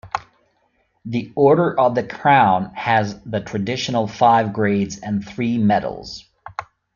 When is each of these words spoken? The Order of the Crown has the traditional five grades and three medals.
The 1.05 1.31
Order 1.35 1.79
of 1.79 1.93
the 1.93 2.01
Crown 2.01 2.73
has 2.73 3.21
the 3.21 3.39
traditional 3.39 4.07
five 4.07 4.51
grades 4.51 4.97
and 4.97 5.23
three 5.23 5.59
medals. 5.59 6.25